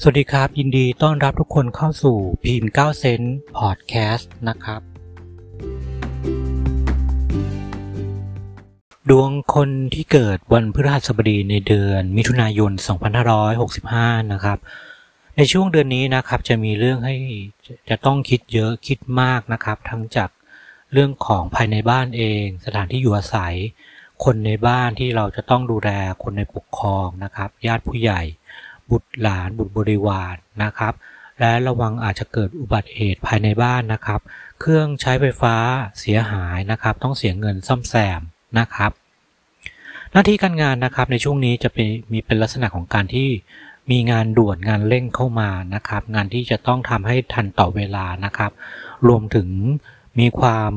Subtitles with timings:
[0.00, 4.80] สวัสดีครับ ยินดีต้อนรับทุกคนเข้าสู่พีม9เซนต์พอดแคสต์นะครับ
[9.10, 12.72] ดวงคนที่เกิดวันพฤหัสบดีในเดือนมิถุนายน
[13.52, 14.58] 2565 นะครับ
[15.36, 17.14] ในช่วงเดือนนี้นะครับจะมีเรื่องให้
[17.90, 20.30] จะต้องคิดเยอะคิดมากนะครับ ทั้งจาก
[20.92, 23.54] เรื่องของภายในบ้านเอง สถานที่อยู่อาศัย
[24.24, 25.90] คนในบ้านที่เราจะต้องดูแล
[26.22, 28.22] คนในปกครองนะครับ ญาติผู้ใหญ่
[28.90, 30.94] บุตรหลานบุตรบริวารนะครับ
[31.40, 34.20] และระวังอาจจะเกิดอุบัติเหตุภายในบ้านนะครับ
[34.60, 35.56] เครื่องใช้ไฟฟ้า
[36.00, 38.20] เสียหายนะครับ ต้องเสียเงินซ่อมแซม
[38.58, 38.92] นะครับ
[40.12, 43.28] หน้าที่การงานนะครับในช่วงนี้จะเป็นมีเป็นลักษณะของการที่
[43.90, 48.52] มีงานด่วนงานเร่งเข้ามานะครับ งานที่จะต้องทำให้ทันต่อเวลานะครับ
[49.08, 49.48] รวมถึง
[50.18, 50.72] มีความ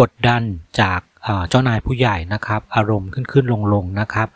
[0.00, 0.42] กดดัน
[0.80, 1.00] จาก
[1.48, 4.28] เจ้านายผู้ใหญ่นะครับ อารมณ์ขึ้นขึ้นลงลงนะครับ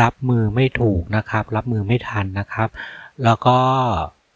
[0.00, 2.68] รับมือไม่ถูกนะครับ รับมือไม่ทันนะครับ
[3.24, 3.58] แล้วก็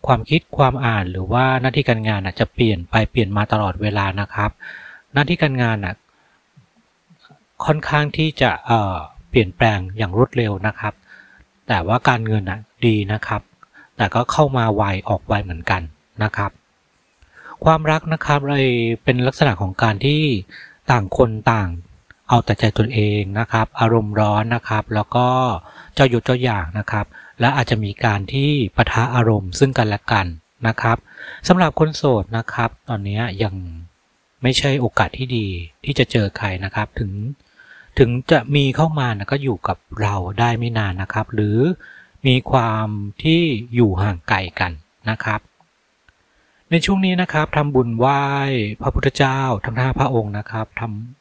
[0.06, 4.50] ความคิดความอ่านหรือว่าหน้าที่การงานจะเปลี่ยนไปเปลี่ยนมาตลอดเวลานะครับ
[5.12, 5.76] หน้าที่การงาน
[7.64, 8.50] ค่อนข้างที่จะ
[9.30, 10.94] เปลี่ยนแปลงอย่างรวดเร็วนะครับ
[11.68, 12.44] แต่ว่าการเงิน
[12.86, 13.42] ดีนะครับ
[13.96, 15.82] แต่ก็เข้ามาไวออกไวเหมือนกัน
[16.22, 16.50] นะครับ
[17.64, 18.66] ความรักนะครับเลย
[19.04, 20.20] เป็นลักษณะของการที่
[20.90, 21.68] ต่างคนต่าง
[22.28, 25.28] เอาแต่ใจตนเองนะครับ อารมณ์ร้อนนะครับ แล้วก็
[25.94, 27.06] เจ้ายุดเจ้าอย่างนะครับ
[27.40, 30.26] และอาจจะมีการที่ปะทะอารมณ์ซึ่งกันและกัน
[30.66, 30.96] นะครับ
[31.48, 33.54] สำหรับคนโสดนะครับ ตอนนี้ยัง
[34.42, 35.46] ไม่ใช่โอกาสที่ดี
[35.84, 37.10] ที่จะเจอใครนะครับ ถึง
[37.98, 41.58] ถึงจะมีเข้ามานะก็อยู่กับเราได้ไม่นานนะครับ หรือ
[42.26, 42.86] มีความ
[43.22, 43.40] ที่
[43.74, 44.72] อยู่ห่างไกลกัน
[45.10, 45.40] นะครับ
[46.70, 48.22] ในช่วงนี้นะครับทำบุญไหว้
[48.80, 51.17] พระพุทธเจ้าทั้งห้าพระองค์นะครับทำ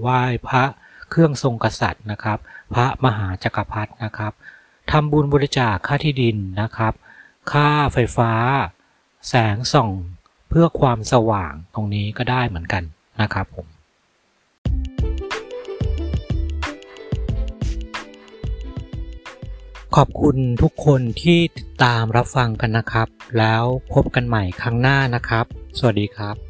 [0.00, 0.64] ไหว้พระ
[1.10, 2.38] เครื่องทรงกษัตริย์นะครับ
[2.74, 4.32] พระมหาจักรพรรดินะครับ
[4.90, 6.94] ทำบุญบริจาคค่าที่ดินนะครับ
[7.52, 8.32] ค่าไฟฟ้า
[9.28, 9.90] แสงส่อง
[10.48, 12.82] เพื่อความสว่างตรงนี้ก็ได้เหมือนกัน
[13.20, 13.66] นะครับผม
[19.96, 23.08] ขอบคุณทุกคนที่ติดตามรับฟังกันนะครับ
[23.38, 23.62] แล้ว
[23.92, 25.46] พบกันใหม่ครั้งหน้านะครับ
[25.78, 26.45] สวัสดีครับ